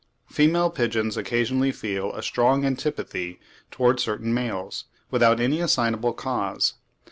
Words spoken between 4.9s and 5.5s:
without